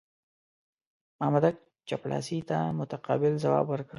[1.19, 1.55] مامدک
[1.89, 3.89] چپړاسي ته متقابل ځواب ورکړ.